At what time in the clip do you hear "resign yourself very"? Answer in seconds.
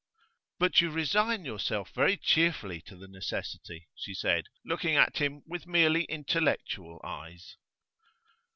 0.89-2.17